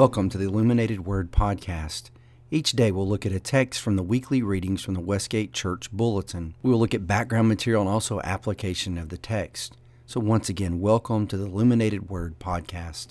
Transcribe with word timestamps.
Welcome 0.00 0.30
to 0.30 0.38
the 0.38 0.46
Illuminated 0.46 1.04
Word 1.04 1.30
Podcast. 1.30 2.08
Each 2.50 2.72
day 2.72 2.90
we'll 2.90 3.06
look 3.06 3.26
at 3.26 3.32
a 3.32 3.38
text 3.38 3.82
from 3.82 3.96
the 3.96 4.02
weekly 4.02 4.40
readings 4.40 4.82
from 4.82 4.94
the 4.94 5.00
Westgate 5.00 5.52
Church 5.52 5.92
Bulletin. 5.92 6.54
We 6.62 6.70
will 6.70 6.78
look 6.78 6.94
at 6.94 7.06
background 7.06 7.48
material 7.48 7.82
and 7.82 7.90
also 7.90 8.18
application 8.22 8.96
of 8.96 9.10
the 9.10 9.18
text. 9.18 9.76
So, 10.06 10.18
once 10.18 10.48
again, 10.48 10.80
welcome 10.80 11.26
to 11.26 11.36
the 11.36 11.44
Illuminated 11.44 12.08
Word 12.08 12.38
Podcast. 12.38 13.08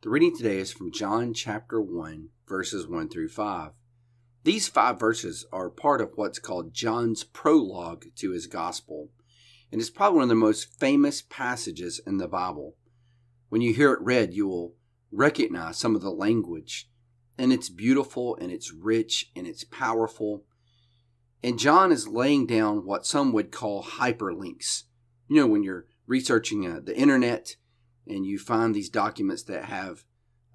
The 0.00 0.08
reading 0.08 0.34
today 0.34 0.56
is 0.56 0.72
from 0.72 0.90
John 0.90 1.34
chapter 1.34 1.78
1, 1.78 2.30
verses 2.48 2.88
1 2.88 3.10
through 3.10 3.28
5. 3.28 3.72
These 4.44 4.68
five 4.68 4.98
verses 4.98 5.44
are 5.52 5.68
part 5.68 6.00
of 6.00 6.12
what's 6.14 6.38
called 6.38 6.72
John's 6.72 7.22
prologue 7.22 8.06
to 8.16 8.30
his 8.30 8.46
gospel, 8.46 9.10
and 9.70 9.78
it's 9.78 9.90
probably 9.90 10.16
one 10.16 10.22
of 10.22 10.28
the 10.30 10.36
most 10.36 10.80
famous 10.80 11.20
passages 11.20 12.00
in 12.06 12.16
the 12.16 12.28
Bible. 12.28 12.76
When 13.50 13.60
you 13.60 13.74
hear 13.74 13.92
it 13.92 14.00
read, 14.00 14.32
you 14.32 14.48
will 14.48 14.74
recognize 15.14 15.78
some 15.78 15.94
of 15.94 16.02
the 16.02 16.10
language. 16.10 16.88
And 17.36 17.52
it's 17.52 17.68
beautiful 17.68 18.36
and 18.36 18.52
it's 18.52 18.72
rich 18.72 19.30
and 19.34 19.46
it's 19.46 19.64
powerful. 19.64 20.44
And 21.42 21.58
John 21.58 21.92
is 21.92 22.08
laying 22.08 22.46
down 22.46 22.86
what 22.86 23.06
some 23.06 23.32
would 23.32 23.50
call 23.50 23.82
hyperlinks. 23.82 24.84
You 25.28 25.36
know, 25.36 25.46
when 25.46 25.62
you're 25.62 25.86
researching 26.06 26.66
uh, 26.66 26.80
the 26.82 26.96
internet 26.96 27.56
and 28.06 28.24
you 28.24 28.38
find 28.38 28.74
these 28.74 28.88
documents 28.88 29.42
that 29.44 29.64
have 29.64 30.04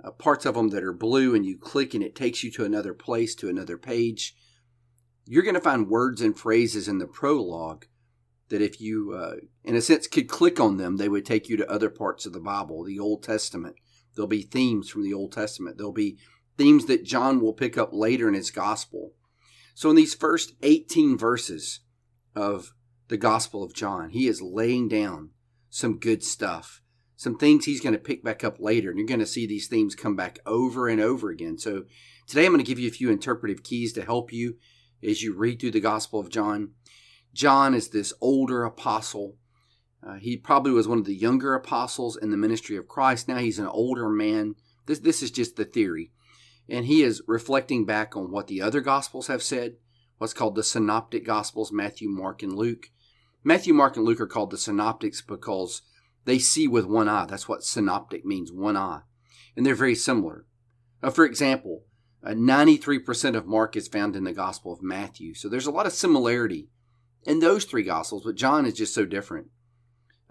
uh, 0.03 0.11
parts 0.11 0.45
of 0.45 0.55
them 0.55 0.69
that 0.69 0.83
are 0.83 0.93
blue 0.93 1.35
and 1.35 1.45
you 1.45 1.57
click 1.57 1.93
and 1.93 2.03
it 2.03 2.15
takes 2.15 2.43
you 2.43 2.51
to 2.51 2.65
another 2.65 2.93
place, 2.93 3.35
to 3.35 3.49
another 3.49 3.77
page, 3.77 4.35
you're 5.25 5.43
going 5.43 5.55
to 5.55 5.61
find 5.61 5.89
words 5.89 6.21
and 6.21 6.37
phrases 6.37 6.87
in 6.87 6.97
the 6.97 7.07
prologue 7.07 7.85
that 8.49 8.61
if 8.61 8.81
you, 8.81 9.13
uh, 9.13 9.35
in 9.63 9.75
a 9.75 9.81
sense, 9.81 10.07
could 10.07 10.27
click 10.27 10.59
on 10.59 10.77
them, 10.77 10.97
they 10.97 11.09
would 11.09 11.25
take 11.25 11.49
you 11.49 11.57
to 11.57 11.71
other 11.71 11.89
parts 11.89 12.25
of 12.25 12.33
the 12.33 12.39
Bible, 12.39 12.83
the 12.83 12.99
Old 12.99 13.21
Testament. 13.23 13.75
There'll 14.19 14.27
be 14.27 14.41
themes 14.41 14.89
from 14.89 15.03
the 15.03 15.13
Old 15.13 15.31
Testament. 15.31 15.77
There'll 15.77 15.93
be 15.93 16.17
themes 16.57 16.87
that 16.87 17.05
John 17.05 17.39
will 17.39 17.53
pick 17.53 17.77
up 17.77 17.91
later 17.93 18.27
in 18.27 18.33
his 18.33 18.51
gospel. 18.51 19.13
So, 19.75 19.89
in 19.89 19.95
these 19.95 20.13
first 20.13 20.55
18 20.61 21.17
verses 21.17 21.79
of 22.35 22.73
the 23.07 23.15
Gospel 23.15 23.63
of 23.63 23.73
John, 23.73 24.09
he 24.09 24.27
is 24.27 24.41
laying 24.41 24.89
down 24.89 25.29
some 25.69 25.99
good 25.99 26.21
stuff, 26.21 26.81
some 27.15 27.37
things 27.37 27.63
he's 27.63 27.79
going 27.79 27.93
to 27.93 27.97
pick 27.97 28.21
back 28.21 28.43
up 28.43 28.59
later. 28.59 28.89
And 28.89 28.99
you're 28.99 29.07
going 29.07 29.21
to 29.21 29.25
see 29.25 29.47
these 29.47 29.69
themes 29.69 29.95
come 29.95 30.17
back 30.17 30.39
over 30.45 30.89
and 30.89 30.99
over 30.99 31.29
again. 31.29 31.57
So, 31.57 31.85
today 32.27 32.45
I'm 32.45 32.51
going 32.51 32.57
to 32.57 32.69
give 32.69 32.77
you 32.77 32.89
a 32.89 32.91
few 32.91 33.09
interpretive 33.09 33.63
keys 33.63 33.93
to 33.93 34.03
help 34.03 34.33
you 34.33 34.57
as 35.01 35.23
you 35.23 35.33
read 35.33 35.61
through 35.61 35.71
the 35.71 35.79
Gospel 35.79 36.19
of 36.19 36.29
John. 36.29 36.71
John 37.33 37.73
is 37.73 37.87
this 37.87 38.11
older 38.19 38.65
apostle 38.65 39.37
uh, 40.01 40.15
he 40.15 40.37
probably 40.37 40.71
was 40.71 40.87
one 40.87 40.99
of 40.99 41.05
the 41.05 41.15
younger 41.15 41.53
apostles 41.53 42.15
in 42.15 42.31
the 42.31 42.37
ministry 42.37 42.77
of 42.77 42.87
Christ. 42.87 43.27
Now 43.27 43.37
he's 43.37 43.59
an 43.59 43.67
older 43.67 44.09
man. 44.09 44.55
This, 44.85 44.99
this 44.99 45.21
is 45.21 45.31
just 45.31 45.55
the 45.55 45.65
theory. 45.65 46.11
And 46.69 46.85
he 46.85 47.03
is 47.03 47.21
reflecting 47.27 47.85
back 47.85 48.15
on 48.15 48.31
what 48.31 48.47
the 48.47 48.61
other 48.61 48.81
gospels 48.81 49.27
have 49.27 49.43
said, 49.43 49.75
what's 50.17 50.33
called 50.33 50.55
the 50.55 50.63
synoptic 50.63 51.25
gospels 51.25 51.71
Matthew, 51.71 52.07
Mark, 52.09 52.43
and 52.43 52.53
Luke. 52.53 52.87
Matthew, 53.43 53.73
Mark, 53.73 53.97
and 53.97 54.05
Luke 54.05 54.21
are 54.21 54.27
called 54.27 54.51
the 54.51 54.57
synoptics 54.57 55.21
because 55.21 55.81
they 56.25 56.39
see 56.39 56.67
with 56.67 56.85
one 56.85 57.09
eye. 57.09 57.25
That's 57.25 57.49
what 57.49 57.63
synoptic 57.63 58.25
means, 58.25 58.51
one 58.51 58.77
eye. 58.77 59.01
And 59.55 59.65
they're 59.65 59.75
very 59.75 59.95
similar. 59.95 60.45
Uh, 61.01 61.09
for 61.09 61.25
example, 61.25 61.83
uh, 62.23 62.31
93% 62.31 63.35
of 63.35 63.47
Mark 63.47 63.75
is 63.75 63.87
found 63.87 64.15
in 64.15 64.25
the 64.25 64.33
Gospel 64.33 64.73
of 64.73 64.83
Matthew. 64.83 65.33
So 65.33 65.49
there's 65.49 65.65
a 65.65 65.71
lot 65.71 65.85
of 65.85 65.93
similarity 65.93 66.69
in 67.25 67.39
those 67.39 67.65
three 67.65 67.83
Gospels, 67.83 68.23
but 68.25 68.35
John 68.35 68.65
is 68.65 68.73
just 68.73 68.93
so 68.93 69.05
different. 69.05 69.47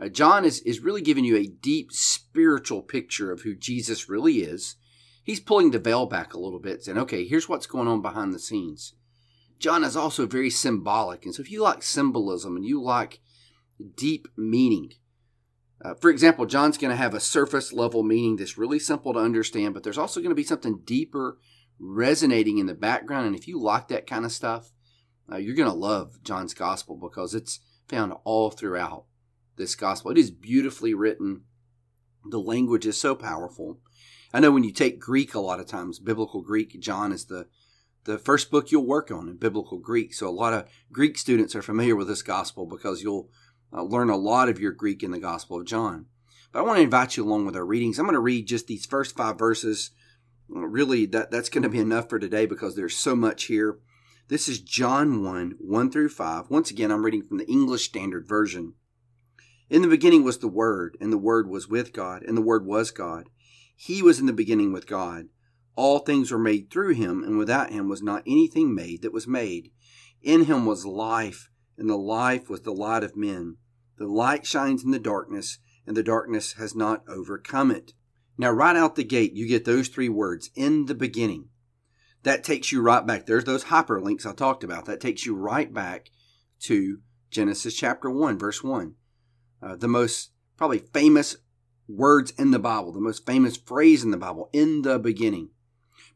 Uh, 0.00 0.08
John 0.08 0.44
is, 0.44 0.60
is 0.60 0.80
really 0.80 1.02
giving 1.02 1.24
you 1.24 1.36
a 1.36 1.46
deep 1.46 1.90
spiritual 1.92 2.82
picture 2.82 3.32
of 3.32 3.42
who 3.42 3.54
Jesus 3.54 4.08
really 4.08 4.38
is. 4.38 4.76
He's 5.24 5.40
pulling 5.40 5.72
the 5.72 5.78
veil 5.78 6.06
back 6.06 6.32
a 6.32 6.38
little 6.38 6.60
bit, 6.60 6.82
saying, 6.82 6.98
okay, 6.98 7.26
here's 7.26 7.48
what's 7.48 7.66
going 7.66 7.88
on 7.88 8.00
behind 8.00 8.32
the 8.32 8.38
scenes. 8.38 8.94
John 9.58 9.82
is 9.82 9.96
also 9.96 10.26
very 10.26 10.50
symbolic. 10.50 11.24
And 11.24 11.34
so 11.34 11.42
if 11.42 11.50
you 11.50 11.62
like 11.62 11.82
symbolism 11.82 12.56
and 12.56 12.64
you 12.64 12.80
like 12.80 13.20
deep 13.96 14.28
meaning, 14.36 14.92
uh, 15.84 15.94
for 15.94 16.10
example, 16.10 16.46
John's 16.46 16.78
going 16.78 16.90
to 16.90 16.96
have 16.96 17.14
a 17.14 17.20
surface 17.20 17.72
level 17.72 18.02
meaning 18.02 18.36
that's 18.36 18.58
really 18.58 18.78
simple 18.78 19.12
to 19.12 19.18
understand, 19.18 19.74
but 19.74 19.82
there's 19.82 19.98
also 19.98 20.20
going 20.20 20.30
to 20.30 20.34
be 20.34 20.44
something 20.44 20.80
deeper 20.84 21.38
resonating 21.78 22.58
in 22.58 22.66
the 22.66 22.74
background. 22.74 23.26
And 23.26 23.36
if 23.36 23.46
you 23.46 23.60
like 23.60 23.88
that 23.88 24.06
kind 24.06 24.24
of 24.24 24.32
stuff, 24.32 24.72
uh, 25.30 25.36
you're 25.36 25.54
going 25.54 25.70
to 25.70 25.76
love 25.76 26.22
John's 26.22 26.54
gospel 26.54 26.96
because 26.96 27.34
it's 27.34 27.60
found 27.88 28.12
all 28.24 28.50
throughout 28.50 29.04
this 29.58 29.74
gospel. 29.74 30.10
It 30.10 30.18
is 30.18 30.30
beautifully 30.30 30.94
written. 30.94 31.42
The 32.24 32.40
language 32.40 32.86
is 32.86 33.00
so 33.00 33.14
powerful. 33.14 33.80
I 34.32 34.40
know 34.40 34.50
when 34.50 34.64
you 34.64 34.72
take 34.72 35.00
Greek, 35.00 35.34
a 35.34 35.40
lot 35.40 35.60
of 35.60 35.66
times, 35.66 35.98
biblical 35.98 36.42
Greek, 36.42 36.78
John 36.80 37.12
is 37.12 37.26
the 37.26 37.46
the 38.04 38.18
first 38.18 38.50
book 38.50 38.70
you'll 38.70 38.86
work 38.86 39.10
on 39.10 39.28
in 39.28 39.36
biblical 39.36 39.78
Greek. 39.78 40.14
So 40.14 40.26
a 40.26 40.30
lot 40.30 40.54
of 40.54 40.66
Greek 40.90 41.18
students 41.18 41.54
are 41.54 41.60
familiar 41.60 41.94
with 41.94 42.08
this 42.08 42.22
gospel 42.22 42.64
because 42.64 43.02
you'll 43.02 43.28
uh, 43.70 43.82
learn 43.82 44.08
a 44.08 44.16
lot 44.16 44.48
of 44.48 44.58
your 44.58 44.72
Greek 44.72 45.02
in 45.02 45.10
the 45.10 45.18
Gospel 45.18 45.60
of 45.60 45.66
John. 45.66 46.06
But 46.50 46.60
I 46.60 46.62
want 46.62 46.78
to 46.78 46.82
invite 46.82 47.16
you 47.16 47.24
along 47.24 47.44
with 47.44 47.54
our 47.54 47.66
readings. 47.66 47.98
I'm 47.98 48.06
going 48.06 48.14
to 48.14 48.20
read 48.20 48.46
just 48.46 48.66
these 48.66 48.86
first 48.86 49.14
five 49.14 49.38
verses. 49.38 49.90
Really, 50.48 51.04
that, 51.06 51.30
that's 51.30 51.50
going 51.50 51.64
to 51.64 51.68
be 51.68 51.80
enough 51.80 52.08
for 52.08 52.18
today 52.18 52.46
because 52.46 52.74
there's 52.74 52.96
so 52.96 53.14
much 53.14 53.44
here. 53.44 53.78
This 54.28 54.48
is 54.48 54.60
John 54.60 55.22
1, 55.22 55.56
1 55.58 55.90
through 55.90 56.08
5. 56.08 56.48
Once 56.48 56.70
again, 56.70 56.90
I'm 56.90 57.04
reading 57.04 57.22
from 57.22 57.36
the 57.36 57.46
English 57.46 57.84
Standard 57.84 58.26
Version. 58.26 58.74
In 59.70 59.82
the 59.82 59.88
beginning 59.88 60.24
was 60.24 60.38
the 60.38 60.48
Word, 60.48 60.96
and 60.98 61.12
the 61.12 61.18
Word 61.18 61.46
was 61.46 61.68
with 61.68 61.92
God, 61.92 62.22
and 62.22 62.34
the 62.34 62.42
Word 62.42 62.64
was 62.64 62.90
God. 62.90 63.28
He 63.76 64.02
was 64.02 64.18
in 64.18 64.24
the 64.24 64.32
beginning 64.32 64.72
with 64.72 64.86
God. 64.86 65.28
All 65.76 65.98
things 65.98 66.32
were 66.32 66.38
made 66.38 66.70
through 66.70 66.94
him, 66.94 67.22
and 67.22 67.36
without 67.36 67.70
him 67.70 67.86
was 67.86 68.02
not 68.02 68.22
anything 68.26 68.74
made 68.74 69.02
that 69.02 69.12
was 69.12 69.28
made. 69.28 69.70
In 70.22 70.44
him 70.44 70.64
was 70.64 70.86
life, 70.86 71.50
and 71.76 71.88
the 71.88 71.98
life 71.98 72.48
was 72.48 72.62
the 72.62 72.72
light 72.72 73.04
of 73.04 73.14
men. 73.14 73.58
The 73.98 74.06
light 74.06 74.46
shines 74.46 74.82
in 74.82 74.90
the 74.90 74.98
darkness, 74.98 75.58
and 75.86 75.94
the 75.94 76.02
darkness 76.02 76.54
has 76.54 76.74
not 76.74 77.04
overcome 77.06 77.70
it. 77.70 77.92
Now, 78.38 78.50
right 78.50 78.74
out 78.74 78.96
the 78.96 79.04
gate, 79.04 79.34
you 79.34 79.46
get 79.46 79.66
those 79.66 79.88
three 79.88 80.08
words 80.08 80.50
in 80.54 80.86
the 80.86 80.94
beginning. 80.94 81.50
That 82.22 82.42
takes 82.42 82.72
you 82.72 82.80
right 82.80 83.06
back. 83.06 83.26
There's 83.26 83.44
those 83.44 83.64
hyperlinks 83.64 84.24
I 84.24 84.32
talked 84.32 84.64
about. 84.64 84.86
That 84.86 85.00
takes 85.00 85.26
you 85.26 85.36
right 85.36 85.72
back 85.72 86.10
to 86.60 87.00
Genesis 87.30 87.74
chapter 87.74 88.10
1, 88.10 88.38
verse 88.38 88.64
1 88.64 88.94
uh, 89.62 89.76
the 89.76 89.88
most 89.88 90.30
probably 90.56 90.78
famous 90.78 91.36
words 91.88 92.32
in 92.32 92.50
the 92.50 92.58
Bible, 92.58 92.92
the 92.92 93.00
most 93.00 93.26
famous 93.26 93.56
phrase 93.56 94.04
in 94.04 94.10
the 94.10 94.16
Bible, 94.16 94.50
in 94.52 94.82
the 94.82 94.98
beginning. 94.98 95.50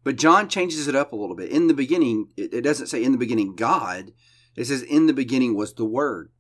But 0.05 0.17
John 0.17 0.49
changes 0.49 0.89
it 0.89 0.97
up 0.97 1.13
a 1.13 1.17
little 1.17 1.37
bit. 1.37 1.51
In 1.51 1.69
the 1.69 1.75
beginning, 1.75 2.29
it, 2.37 2.53
it 2.53 2.61
doesn't 2.63 2.89
say 2.89 3.03
in 3.03 3.13
the 3.13 3.19
beginning 3.19 3.55
God, 3.55 4.13
it 4.57 4.67
says 4.67 4.83
in 4.83 5.07
the 5.07 5.13
beginning 5.13 5.57
was 5.57 5.75
the 5.75 5.85
Word. 5.85 6.31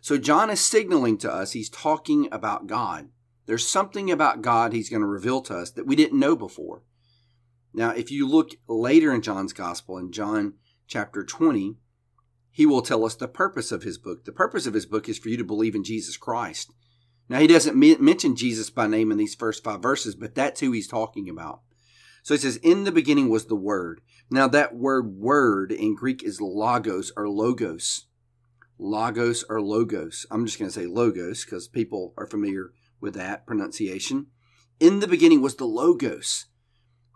So 0.00 0.16
John 0.16 0.48
is 0.48 0.60
signaling 0.60 1.18
to 1.18 1.32
us 1.32 1.52
he's 1.52 1.68
talking 1.68 2.28
about 2.32 2.66
God. 2.66 3.08
There's 3.46 3.68
something 3.68 4.10
about 4.10 4.42
God 4.42 4.72
he's 4.72 4.88
going 4.88 5.02
to 5.02 5.06
reveal 5.06 5.42
to 5.42 5.56
us 5.56 5.70
that 5.72 5.86
we 5.86 5.96
didn't 5.96 6.18
know 6.18 6.36
before. 6.36 6.82
Now, 7.74 7.90
if 7.90 8.10
you 8.10 8.26
look 8.26 8.50
later 8.66 9.12
in 9.12 9.22
John's 9.22 9.52
Gospel, 9.52 9.98
in 9.98 10.12
John 10.12 10.54
chapter 10.86 11.24
20, 11.24 11.76
he 12.50 12.66
will 12.66 12.82
tell 12.82 13.04
us 13.04 13.14
the 13.14 13.28
purpose 13.28 13.72
of 13.72 13.82
his 13.82 13.98
book. 13.98 14.24
The 14.24 14.32
purpose 14.32 14.66
of 14.66 14.74
his 14.74 14.86
book 14.86 15.08
is 15.08 15.18
for 15.18 15.28
you 15.28 15.36
to 15.36 15.44
believe 15.44 15.74
in 15.74 15.84
Jesus 15.84 16.16
Christ. 16.16 16.72
Now, 17.28 17.38
he 17.38 17.46
doesn't 17.46 17.76
mention 17.76 18.34
Jesus 18.34 18.70
by 18.70 18.88
name 18.88 19.12
in 19.12 19.18
these 19.18 19.36
first 19.36 19.62
five 19.62 19.80
verses, 19.80 20.16
but 20.16 20.34
that's 20.34 20.60
who 20.60 20.72
he's 20.72 20.88
talking 20.88 21.28
about. 21.28 21.60
So 22.22 22.34
he 22.34 22.38
says, 22.38 22.56
In 22.56 22.84
the 22.84 22.92
beginning 22.92 23.28
was 23.28 23.46
the 23.46 23.56
Word. 23.56 24.00
Now, 24.30 24.48
that 24.48 24.74
word 24.74 25.16
word 25.16 25.72
in 25.72 25.94
Greek 25.94 26.22
is 26.22 26.40
logos 26.40 27.12
or 27.16 27.28
logos. 27.28 28.06
Logos 28.78 29.44
or 29.48 29.60
logos. 29.60 30.26
I'm 30.30 30.46
just 30.46 30.58
going 30.58 30.70
to 30.70 30.74
say 30.74 30.86
logos 30.86 31.44
because 31.44 31.68
people 31.68 32.14
are 32.16 32.26
familiar 32.26 32.72
with 33.00 33.14
that 33.14 33.46
pronunciation. 33.46 34.26
In 34.78 35.00
the 35.00 35.08
beginning 35.08 35.40
was 35.40 35.56
the 35.56 35.66
logos. 35.66 36.46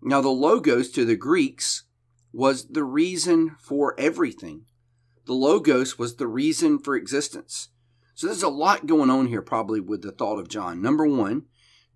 Now, 0.03 0.20
the 0.20 0.29
logos 0.29 0.91
to 0.93 1.05
the 1.05 1.17
Greeks 1.17 1.85
was 2.32 2.67
the 2.69 2.85
reason 2.85 3.56
for 3.61 3.94
everything. 3.99 4.67
The 5.26 5.32
Logos 5.32 5.99
was 5.99 6.17
the 6.17 6.26
reason 6.26 6.79
for 6.79 6.97
existence. 6.97 7.69
So 8.15 8.26
there's 8.26 8.43
a 8.43 8.49
lot 8.49 8.87
going 8.87 9.11
on 9.11 9.26
here, 9.26 9.43
probably, 9.43 9.81
with 9.81 10.03
the 10.03 10.12
thought 10.12 10.38
of 10.38 10.49
John. 10.49 10.81
Number 10.81 11.06
one, 11.06 11.44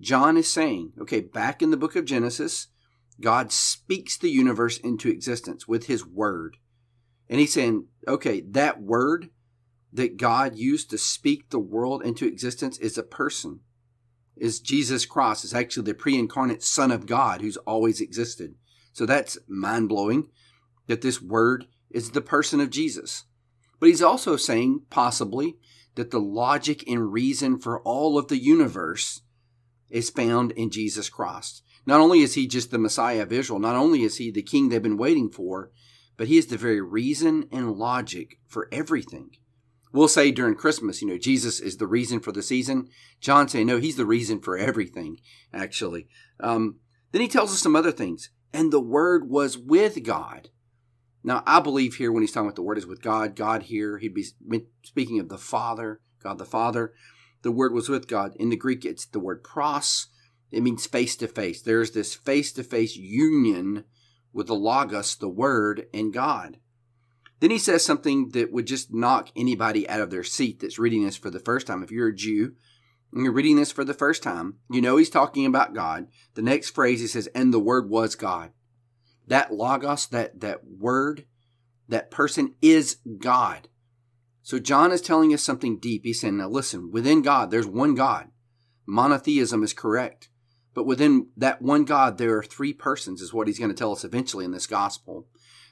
John 0.01 0.37
is 0.37 0.51
saying, 0.51 0.93
okay, 1.01 1.21
back 1.21 1.63
in 1.63 1.71
the 1.71 1.77
book 1.77 1.95
of 1.95 2.05
Genesis, 2.05 2.69
God 3.21 3.53
speaks 3.53 4.17
the 4.17 4.31
universe 4.31 4.79
into 4.79 5.11
existence 5.11 5.69
with 5.69 5.87
his 5.87 6.07
word. 6.07 6.57
And 7.29 7.41
he's 7.41 7.53
saying, 7.53 7.87
okay, 8.07 8.41
that 8.41 8.81
word 8.81 9.31
that 9.93 10.17
God 10.17 10.57
used 10.57 10.91
to 10.91 10.99
speak 10.99 11.51
the 11.51 11.59
world 11.59 12.03
into 12.03 12.27
existence 12.27 12.79
is 12.79 12.97
a 12.97 13.03
person, 13.03 13.61
is 14.37 14.61
Jesus 14.61 15.07
Christ, 15.07 15.45
is 15.45 15.55
actually 15.55 15.85
the 15.85 15.95
pre 15.95 16.19
incarnate 16.19 16.63
Son 16.63 16.91
of 16.91 17.07
God 17.07 17.41
who's 17.41 17.57
always 17.59 18.01
existed. 18.01 18.55
So 18.93 19.07
that's 19.07 19.39
mind 19.47 19.89
blowing 19.89 20.29
that 20.87 21.03
this 21.03 21.21
word 21.21 21.67
is 21.90 22.11
the 22.11 22.20
person 22.20 22.61
of 22.61 22.70
Jesus. 22.70 23.25
But 23.81 23.88
he's 23.88 24.02
also 24.02 24.37
saying, 24.37 24.82
possibly, 24.90 25.56
that 25.94 26.11
the 26.11 26.20
logic 26.20 26.88
and 26.88 27.12
reason 27.12 27.58
for 27.58 27.81
all 27.82 28.19
of 28.19 28.29
the 28.29 28.38
universe 28.38 29.23
is 29.90 30.11
found 30.11 30.52
in 30.52 30.70
Jesus 30.70 31.08
Christ. 31.08 31.62
Not 31.87 32.00
only 32.00 32.20
is 32.20 32.35
he 32.35 32.46
just 32.46 32.70
the 32.70 32.79
Messiah 32.79 33.23
of 33.23 33.32
Israel, 33.32 33.58
not 33.58 33.76
only 33.76 34.02
is 34.02 34.19
he 34.19 34.31
the 34.31 34.43
king 34.43 34.69
they've 34.69 34.82
been 34.82 34.99
waiting 34.99 35.31
for, 35.31 35.70
but 36.17 36.29
he 36.29 36.37
is 36.37 36.46
the 36.46 36.56
very 36.56 36.81
reason 36.81 37.49
and 37.50 37.73
logic 37.73 38.38
for 38.46 38.69
everything. 38.70 39.31
We'll 39.93 40.08
say 40.08 40.31
during 40.31 40.55
Christmas, 40.55 41.00
you 41.00 41.08
know, 41.08 41.17
Jesus 41.17 41.61
is 41.61 41.79
the 41.79 41.87
reason 41.87 42.20
for 42.20 42.32
the 42.32 42.43
season. 42.43 42.88
John 43.20 43.49
say, 43.49 43.64
no, 43.64 43.79
he's 43.79 43.96
the 43.96 44.05
reason 44.05 44.40
for 44.40 44.58
everything, 44.58 45.19
actually. 45.52 46.08
Um, 46.40 46.81
then 47.12 47.23
he 47.23 47.29
tells 47.29 47.52
us 47.52 47.61
some 47.61 47.75
other 47.75 47.93
things. 47.93 48.31
And 48.52 48.70
the 48.70 48.81
Word 48.81 49.31
was 49.31 49.56
with 49.56 50.02
God. 50.05 50.50
Now, 51.25 51.43
I 51.47 51.61
believe 51.61 51.97
here 51.97 52.12
when 52.12 52.23
he's 52.23 52.32
talking 52.32 52.47
about 52.47 52.56
the 52.56 52.62
Word 52.62 52.79
is 52.79 52.87
with 52.87 53.03
God, 53.03 53.35
God 53.35 53.65
here, 53.65 53.99
he'd 53.99 54.15
be 54.15 54.26
speaking 54.82 55.19
of 55.19 55.29
the 55.29 55.38
Father, 55.38 56.00
God 56.23 56.38
the 56.38 56.44
Father. 56.44 56.93
The 57.43 57.53
Word 57.53 57.73
was 57.73 57.88
with 57.88 58.09
God. 58.09 58.35
In 58.37 58.50
the 58.50 58.56
Greek, 58.56 58.85
it's 58.85 59.06
the 59.06 59.20
word 59.20 59.44
pros. 59.44 60.09
It 60.50 60.62
means 60.62 60.87
face 60.87 61.17
to 61.17 61.29
face. 61.29 61.61
There's 61.61 61.91
this 61.91 62.15
face 62.15 62.53
to 62.53 62.62
face 62.62 62.97
union 62.97 63.85
with 64.32 64.47
the 64.47 64.55
Logos, 64.55 65.17
the 65.17 65.29
Word, 65.29 65.87
and 65.93 66.12
God. 66.12 66.59
Then 67.41 67.50
he 67.50 67.59
says 67.59 67.85
something 67.85 68.31
that 68.31 68.53
would 68.53 68.67
just 68.67 68.93
knock 68.93 69.29
anybody 69.37 69.88
out 69.88 70.00
of 70.00 70.11
their 70.11 70.25
seat 70.25 70.61
that's 70.61 70.79
reading 70.79 71.05
this 71.05 71.17
for 71.17 71.31
the 71.31 71.38
first 71.38 71.67
time. 71.67 71.82
If 71.82 71.91
you're 71.91 72.09
a 72.09 72.14
Jew 72.14 72.55
and 73.12 73.23
you're 73.23 73.32
reading 73.32 73.56
this 73.56 73.71
for 73.71 73.85
the 73.85 73.94
first 73.94 74.23
time, 74.23 74.59
you 74.69 74.81
know 74.81 74.97
he's 74.97 75.11
talking 75.11 75.47
about 75.47 75.75
God. 75.75 76.09
The 76.35 76.43
next 76.43 76.71
phrase 76.71 77.00
he 77.00 77.06
says, 77.06 77.29
and 77.35 77.55
the 77.55 77.61
word 77.61 77.88
was 77.88 78.17
God. 78.17 78.50
That 79.29 79.53
logos, 79.53 80.07
that, 80.09 80.41
that 80.41 80.61
word, 80.67 81.27
that 81.89 82.11
person 82.11 82.55
is 82.61 82.97
God. 83.19 83.69
So 84.43 84.59
John 84.59 84.93
is 84.93 85.03
telling 85.03 85.33
us 85.35 85.43
something 85.43 85.79
deep. 85.79 86.03
He's 86.05 86.21
saying, 86.21 86.39
now 86.39 86.49
listen, 86.49 86.91
within 86.91 87.23
God, 87.23 87.51
there's 87.51 87.67
one 87.67 87.95
God. 87.95 88.29
Monotheism 88.87 89.63
is 89.63 89.75
correct. 89.75 90.31
But 90.75 90.87
within 90.87 91.29
that 91.37 91.61
one 91.61 91.85
God, 91.85 92.17
there 92.17 92.37
are 92.39 92.43
three 92.43 92.73
persons, 92.73 93.21
is 93.21 93.35
what 93.35 93.47
he's 93.47 93.59
going 93.59 93.71
to 93.71 93.77
tell 93.77 93.93
us 93.93 94.05
eventually 94.05 94.45
in 94.45 94.53
this 94.53 94.67
gospel. 94.67 95.27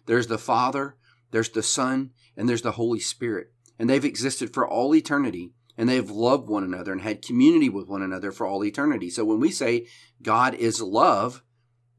There's 0.06 0.26
the 0.26 0.38
Father, 0.38 0.97
there's 1.31 1.50
the 1.50 1.62
Son, 1.62 2.11
and 2.37 2.49
there's 2.49 2.62
the 2.62 2.73
Holy 2.73 3.00
Spirit. 3.00 3.52
And 3.79 3.88
they've 3.88 4.05
existed 4.05 4.52
for 4.52 4.69
all 4.69 4.94
eternity, 4.94 5.52
and 5.79 5.88
they've 5.88 6.11
loved 6.11 6.49
one 6.49 6.64
another 6.64 6.93
and 6.93 7.00
had 7.00 7.23
community 7.23 7.69
with 7.69 7.88
one 7.88 8.02
another 8.02 8.32
for 8.32 8.47
all 8.47 8.64
eternity. 8.64 9.09
So 9.09 9.25
when 9.25 9.41
we 9.41 9.50
say 9.50 9.87
God 10.23 10.55
is 10.55 10.82
love, 10.82 11.43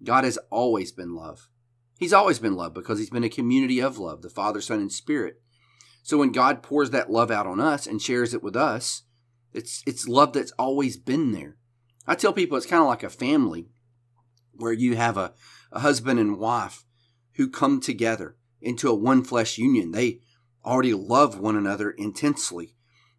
God 0.03 0.23
has 0.23 0.38
always 0.49 0.91
been 0.91 1.15
love. 1.15 1.49
He's 1.97 2.13
always 2.13 2.39
been 2.39 2.55
love 2.55 2.73
because 2.73 2.99
he's 2.99 3.09
been 3.09 3.23
a 3.23 3.29
community 3.29 3.79
of 3.79 3.97
love, 3.97 4.21
the 4.21 4.29
Father, 4.29 4.61
Son, 4.61 4.79
and 4.79 4.91
Spirit. 4.91 5.41
So 6.03 6.17
when 6.17 6.31
God 6.31 6.63
pours 6.63 6.91
that 6.91 7.11
love 7.11 7.31
out 7.31 7.47
on 7.47 7.59
us 7.59 7.88
and 7.88 8.01
shares 8.01 8.33
it 8.33 8.44
with 8.44 8.55
us, 8.55 9.03
it's 9.53 9.83
it's 9.88 10.07
love 10.07 10.33
that's 10.33 10.51
always 10.51 10.95
been 10.95 11.31
there. 11.31 11.57
I 12.05 12.15
tell 12.15 12.31
people 12.31 12.57
it's 12.57 12.65
kind 12.65 12.81
of 12.81 12.88
like 12.88 13.03
a 13.03 13.09
family 13.09 13.67
where 14.53 14.71
you 14.71 14.95
have 14.95 15.17
a, 15.17 15.33
a 15.71 15.79
husband 15.79 16.19
and 16.19 16.38
wife 16.38 16.85
who 17.35 17.50
come 17.50 17.81
together 17.81 18.38
into 18.61 18.89
a 18.89 18.95
one 18.95 19.23
flesh 19.23 19.57
union. 19.57 19.91
They 19.91 20.21
already 20.63 20.93
love 20.93 21.39
one 21.39 21.55
another 21.55 21.91
intensely. 21.91 22.76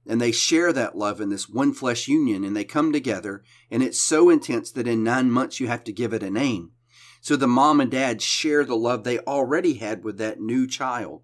And 0.09 0.21
they 0.21 0.33
share 0.33 0.73
that 0.73 0.97
love 0.97 1.21
in 1.21 1.29
this 1.29 1.49
one 1.49 1.73
flesh 1.73 2.09
union 2.09 2.43
and 2.43 2.57
they 2.57 2.65
come 2.65 2.93
together. 2.93 3.43
And 3.71 3.83
it's 3.83 4.01
so 4.01 4.31
intense 4.31 4.73
that 4.73 4.89
in 4.89 5.05
nine 5.05 5.31
months 5.31 5.61
you 5.61 5.69
have 5.69 5.85
to 5.85 5.93
give 5.93 6.13
it 6.13 6.23
a 6.23 6.31
name. 6.31 6.73
So 7.21 7.37
the 7.37 7.47
mom 7.47 7.81
and 7.81 7.91
dad 7.91 8.23
share 8.23 8.65
the 8.65 8.77
love 8.77 9.05
they 9.05 9.19
already 9.21 9.75
had 9.75 10.05
with 10.05 10.19
that 10.19 10.41
new 10.41 10.67
child. 10.67 11.23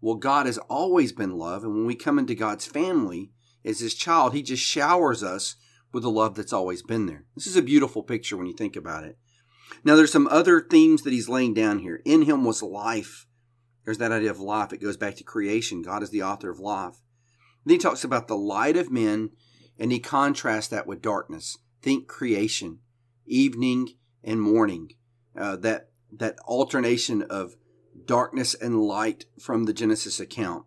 Well, 0.00 0.16
God 0.16 0.46
has 0.46 0.58
always 0.58 1.12
been 1.12 1.38
love. 1.38 1.62
And 1.62 1.74
when 1.74 1.86
we 1.86 1.94
come 1.94 2.18
into 2.18 2.34
God's 2.34 2.66
family 2.66 3.30
as 3.64 3.80
his 3.80 3.94
child, 3.94 4.34
he 4.34 4.42
just 4.42 4.62
showers 4.62 5.22
us 5.22 5.56
with 5.92 6.02
the 6.02 6.10
love 6.10 6.34
that's 6.34 6.52
always 6.52 6.82
been 6.82 7.06
there. 7.06 7.24
This 7.34 7.46
is 7.46 7.56
a 7.56 7.62
beautiful 7.62 8.02
picture 8.02 8.36
when 8.36 8.46
you 8.46 8.54
think 8.54 8.76
about 8.76 9.04
it. 9.04 9.16
Now, 9.84 9.94
there's 9.94 10.12
some 10.12 10.28
other 10.28 10.60
themes 10.60 11.02
that 11.02 11.12
he's 11.12 11.28
laying 11.28 11.54
down 11.54 11.78
here. 11.78 12.02
In 12.04 12.22
him 12.22 12.44
was 12.44 12.62
life 12.62 13.26
there's 13.86 13.98
that 13.98 14.12
idea 14.12 14.32
of 14.32 14.40
life. 14.40 14.72
It 14.72 14.82
goes 14.82 14.96
back 14.96 15.14
to 15.16 15.24
creation. 15.24 15.80
God 15.80 16.02
is 16.02 16.10
the 16.10 16.24
author 16.24 16.50
of 16.50 16.58
life. 16.58 16.96
Then 17.66 17.74
he 17.74 17.78
talks 17.78 18.04
about 18.04 18.28
the 18.28 18.36
light 18.36 18.76
of 18.76 18.92
men 18.92 19.30
and 19.78 19.90
he 19.92 19.98
contrasts 19.98 20.68
that 20.68 20.86
with 20.86 21.02
darkness. 21.02 21.58
Think 21.82 22.06
creation, 22.06 22.78
evening 23.26 23.94
and 24.22 24.40
morning. 24.40 24.92
Uh, 25.36 25.56
that 25.56 25.90
that 26.12 26.38
alternation 26.46 27.22
of 27.22 27.56
darkness 28.06 28.54
and 28.54 28.80
light 28.80 29.26
from 29.40 29.64
the 29.64 29.72
Genesis 29.72 30.20
account. 30.20 30.64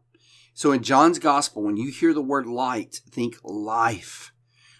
So 0.54 0.74
in 0.74 0.84
John's 0.84 1.20
gospel, 1.20 1.64
when 1.64 1.78
you 1.78 1.90
hear 1.90 2.14
the 2.14 2.22
word 2.22 2.46
light, 2.46 3.02
think 3.10 3.38
life. 3.44 4.34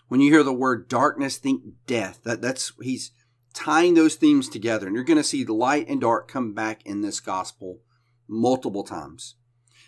When 0.10 0.20
you 0.20 0.30
hear 0.30 0.44
the 0.44 0.54
word 0.54 0.90
darkness, 0.90 1.38
think 1.38 1.64
death. 1.88 2.20
That 2.24 2.42
that's 2.42 2.74
he's 2.82 3.12
tying 3.54 3.94
those 3.94 4.16
themes 4.16 4.50
together, 4.50 4.88
and 4.88 4.96
you're 4.96 5.06
going 5.06 5.18
to 5.18 5.24
see 5.24 5.46
light 5.46 5.88
and 5.88 6.02
dark 6.02 6.28
come 6.28 6.54
back 6.54 6.86
in 6.86 7.02
this 7.02 7.22
gospel 7.22 7.80
multiple 8.28 8.84
times. 8.84 9.36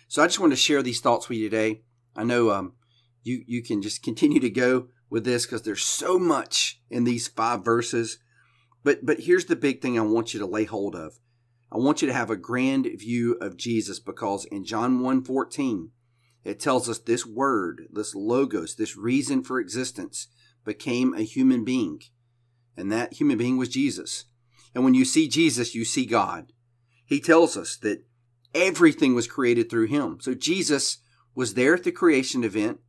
So 0.08 0.22
I 0.22 0.26
just 0.26 0.40
want 0.40 0.52
to 0.52 0.56
share 0.56 0.82
these 0.82 1.00
thoughts 1.00 1.28
with 1.28 1.38
you 1.38 1.50
today. 1.50 1.82
I 2.14 2.24
know 2.24 2.50
um, 2.50 2.74
you 3.22 3.42
you 3.46 3.62
can 3.62 3.82
just 3.82 4.02
continue 4.02 4.40
to 4.40 4.50
go 4.50 4.88
with 5.10 5.24
this 5.24 5.46
because 5.46 5.62
there's 5.62 5.84
so 5.84 6.18
much 6.18 6.80
in 6.90 7.04
these 7.04 7.28
five 7.28 7.64
verses. 7.64 8.18
But 8.84 9.04
but 9.04 9.20
here's 9.20 9.46
the 9.46 9.56
big 9.56 9.80
thing 9.80 9.98
I 9.98 10.02
want 10.02 10.34
you 10.34 10.40
to 10.40 10.46
lay 10.46 10.64
hold 10.64 10.94
of. 10.94 11.18
I 11.70 11.78
want 11.78 12.02
you 12.02 12.08
to 12.08 12.14
have 12.14 12.30
a 12.30 12.36
grand 12.36 12.86
view 12.98 13.34
of 13.40 13.56
Jesus 13.56 13.98
because 13.98 14.44
in 14.46 14.64
John 14.64 15.00
1:14 15.00 15.90
it 16.44 16.58
tells 16.58 16.88
us 16.88 16.98
this 16.98 17.24
word, 17.24 17.86
this 17.92 18.14
logos, 18.14 18.74
this 18.74 18.96
reason 18.96 19.42
for 19.44 19.60
existence 19.60 20.26
became 20.64 21.14
a 21.14 21.22
human 21.22 21.64
being. 21.64 22.00
And 22.76 22.90
that 22.90 23.14
human 23.14 23.38
being 23.38 23.58
was 23.58 23.68
Jesus. 23.68 24.24
And 24.74 24.84
when 24.84 24.94
you 24.94 25.04
see 25.04 25.28
Jesus, 25.28 25.74
you 25.74 25.84
see 25.84 26.06
God. 26.06 26.52
He 27.04 27.20
tells 27.20 27.56
us 27.56 27.76
that 27.78 28.04
everything 28.54 29.14
was 29.14 29.26
created 29.26 29.70
through 29.70 29.86
him. 29.86 30.18
So 30.20 30.34
Jesus 30.34 30.98
was 31.34 31.54
there 31.54 31.74
at 31.74 31.84
the 31.84 31.92
creation 31.92 32.44
event, 32.44 32.80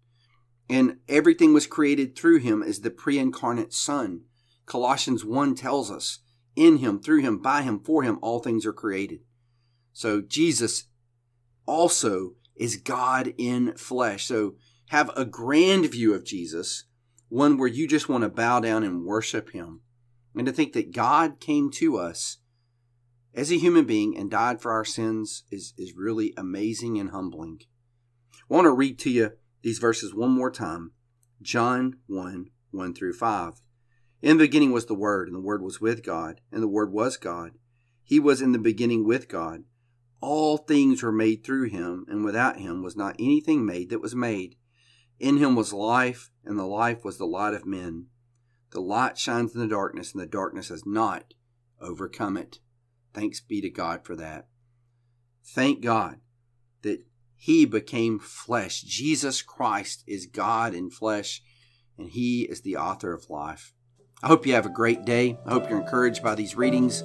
and 0.70 0.98
everything 1.08 1.54
was 1.54 1.68
created 1.68 2.16
through 2.16 2.40
him 2.40 2.64
as 2.64 2.82
the 2.82 2.92
pre 2.92 3.18
incarnate 3.18 3.74
Son. 3.74 4.22
Colossians 4.66 5.26
1 5.26 5.56
tells 5.56 5.92
us, 5.92 6.20
in 6.56 6.78
him, 6.78 7.00
through 7.00 7.22
him, 7.22 7.40
by 7.40 7.64
him, 7.64 7.80
for 7.80 8.04
him, 8.04 8.20
all 8.22 8.40
things 8.40 8.66
are 8.66 8.74
created. 8.74 9.20
So 9.92 10.22
Jesus 10.22 10.86
also 11.66 12.36
is 12.56 12.78
God 12.78 13.34
in 13.38 13.76
flesh. 13.76 14.26
So 14.26 14.56
have 14.90 15.12
a 15.16 15.26
grand 15.26 15.90
view 15.90 16.14
of 16.14 16.26
Jesus, 16.26 16.86
one 17.30 17.58
where 17.58 17.68
you 17.68 17.88
just 17.88 18.10
want 18.10 18.24
to 18.24 18.30
bow 18.30 18.60
down 18.60 18.84
and 18.84 19.06
worship 19.06 19.52
him. 19.52 19.82
And 20.36 20.46
to 20.46 20.52
think 20.52 20.74
that 20.74 20.94
God 20.94 21.40
came 21.40 21.72
to 21.72 21.98
us 21.98 22.38
as 23.34 23.52
a 23.52 23.58
human 23.58 23.86
being 23.86 24.18
and 24.18 24.30
died 24.30 24.62
for 24.62 24.72
our 24.72 24.86
sins 24.86 25.44
is, 25.52 25.74
is 25.78 25.94
really 25.96 26.34
amazing 26.38 27.00
and 27.00 27.10
humbling. 27.10 27.62
I 28.50 28.56
want 28.56 28.66
to 28.66 28.72
read 28.72 29.00
to 29.00 29.10
you 29.10 29.32
these 29.62 29.80
verses 29.80 30.14
one 30.14 30.32
more 30.32 30.52
time. 30.52 30.92
John 31.42 31.98
1 32.08 32.50
1 32.72 32.94
through 32.94 33.14
5. 33.14 33.62
In 34.22 34.38
the 34.38 34.44
beginning 34.44 34.72
was 34.72 34.86
the 34.86 34.96
Word, 34.96 35.28
and 35.28 35.36
the 35.36 35.42
Word 35.42 35.62
was 35.62 35.80
with 35.80 36.04
God, 36.04 36.42
and 36.52 36.62
the 36.62 36.68
Word 36.68 36.92
was 36.92 37.18
God. 37.18 37.52
He 38.04 38.20
was 38.20 38.42
in 38.42 38.52
the 38.52 38.60
beginning 38.60 39.06
with 39.06 39.28
God. 39.28 39.64
All 40.20 40.58
things 40.58 41.04
were 41.04 41.12
made 41.12 41.44
through 41.44 41.70
him, 41.70 42.06
and 42.08 42.24
without 42.24 42.60
him 42.60 42.82
was 42.82 42.96
not 42.96 43.16
anything 43.20 43.66
made 43.66 43.90
that 43.90 44.02
was 44.02 44.16
made. 44.16 44.56
In 45.20 45.38
him 45.38 45.56
was 45.56 45.74
life, 45.74 46.32
and 46.44 46.58
the 46.58 46.66
life 46.66 47.04
was 47.04 47.18
the 47.18 47.26
light 47.26 47.54
of 47.54 47.66
men. 47.66 48.08
The 48.72 48.82
light 48.82 49.18
shines 49.18 49.54
in 49.54 49.62
the 49.62 49.68
darkness, 49.68 50.14
and 50.14 50.22
the 50.22 50.28
darkness 50.28 50.70
has 50.70 50.86
not 50.86 51.34
overcome 51.80 52.38
it. 52.38 52.60
Thanks 53.14 53.40
be 53.40 53.62
to 53.62 53.70
God 53.70 54.06
for 54.06 54.16
that. 54.16 54.48
Thank 55.44 55.82
God 55.82 56.20
he 57.44 57.66
became 57.66 58.20
flesh. 58.20 58.84
Jesus 58.84 59.42
Christ 59.42 60.06
is 60.08 60.28
God 60.28 60.74
in 60.74 60.90
flesh, 60.90 61.42
and 61.98 62.10
He 62.10 62.44
is 62.44 62.62
the 62.62 62.78
author 62.78 63.12
of 63.12 63.30
life. 63.30 63.74
I 64.22 64.28
hope 64.28 64.48
you 64.48 64.54
have 64.54 64.66
a 64.66 64.70
great 64.70 65.04
day. 65.04 65.38
I 65.46 65.52
hope 65.52 65.70
you're 65.70 65.82
encouraged 65.82 66.24
by 66.24 66.36
these 66.36 66.56
readings. 66.56 67.04